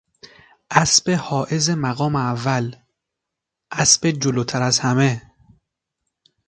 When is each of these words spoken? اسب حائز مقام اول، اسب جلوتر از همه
اسب 0.81 1.05
حائز 1.25 1.69
مقام 1.69 2.15
اول، 2.15 2.75
اسب 3.71 4.07
جلوتر 4.07 4.61
از 4.61 4.79
همه 4.79 5.31